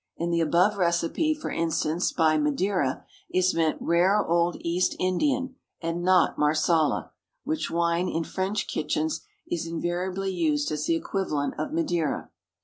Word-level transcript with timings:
In 0.17 0.31
the 0.31 0.41
above 0.41 0.79
recipe 0.79 1.35
for 1.35 1.51
instance 1.51 2.11
by 2.11 2.35
"madeira," 2.35 3.05
is 3.31 3.53
meant 3.53 3.77
"Rare 3.79 4.25
Old 4.25 4.57
East 4.61 4.95
Indian," 4.97 5.57
and 5.79 6.01
not 6.01 6.39
marsala, 6.39 7.11
which 7.43 7.69
wine, 7.69 8.09
in 8.09 8.23
French 8.23 8.65
kitchens, 8.65 9.21
is 9.47 9.67
invariably 9.67 10.31
used 10.31 10.71
as 10.71 10.87
the 10.87 10.95
equivalent 10.95 11.53
of 11.59 11.71
madeira. 11.71 12.31